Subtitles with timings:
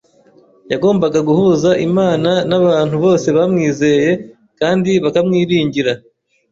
[0.71, 4.11] yagombaga guhuza Imana n’abantu bose bamwizeye
[4.59, 5.91] kandi bakamwiringira.